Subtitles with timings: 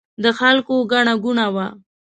[0.23, 1.67] د خلکو ګڼه ګوڼه وه.